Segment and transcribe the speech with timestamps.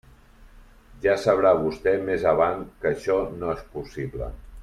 [1.03, 4.35] Ja sabrà vostè més avant que això no és possible.